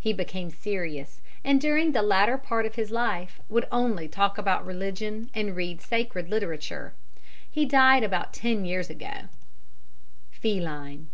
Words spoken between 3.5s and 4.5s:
would only talk